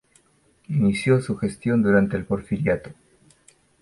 [0.69, 2.89] Inició su gestión durante el Porfiriato.